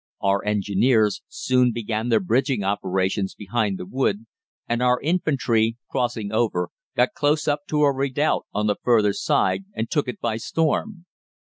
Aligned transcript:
Our 0.19 0.43
Engineers 0.43 1.21
soon 1.27 1.71
began 1.73 2.09
their 2.09 2.19
bridging 2.19 2.63
operations 2.63 3.35
behind 3.35 3.77
the 3.77 3.85
wood, 3.85 4.25
and 4.67 4.81
our 4.81 4.99
infantry, 4.99 5.77
crossing 5.91 6.31
over, 6.31 6.69
got 6.95 7.13
close 7.13 7.47
up 7.47 7.67
to 7.67 7.83
a 7.83 7.93
redoubt 7.93 8.47
on 8.51 8.65
the 8.65 8.77
further 8.81 9.13
side 9.13 9.65
and 9.75 9.91
took 9.91 10.07
it 10.07 10.19
by 10.19 10.37
storm. 10.37 11.05